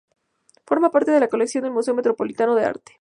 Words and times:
Forma 0.65 0.89
parte 0.89 1.11
de 1.11 1.19
la 1.19 1.27
colección 1.27 1.63
del 1.63 1.73
Museo 1.73 1.93
Metropolitano 1.93 2.55
de 2.55 2.65
Arte. 2.65 2.99